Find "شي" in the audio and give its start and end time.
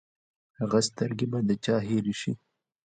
2.21-2.33